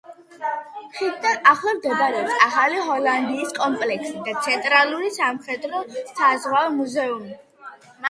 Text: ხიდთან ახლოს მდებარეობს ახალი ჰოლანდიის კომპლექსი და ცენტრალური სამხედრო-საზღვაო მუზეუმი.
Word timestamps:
ხიდთან 0.95 1.45
ახლოს 1.51 1.77
მდებარეობს 1.79 2.39
ახალი 2.47 2.81
ჰოლანდიის 2.89 3.55
კომპლექსი 3.61 4.17
და 4.31 4.37
ცენტრალური 4.49 5.15
სამხედრო-საზღვაო 5.21 6.77
მუზეუმი. 6.83 7.43